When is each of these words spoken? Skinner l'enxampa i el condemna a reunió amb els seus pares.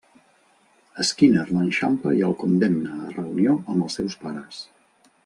Skinner 1.09 1.43
l'enxampa 1.51 2.13
i 2.21 2.25
el 2.29 2.35
condemna 2.45 2.97
a 3.09 3.13
reunió 3.19 3.55
amb 3.75 3.89
els 3.89 3.99
seus 4.01 4.21
pares. 4.25 4.65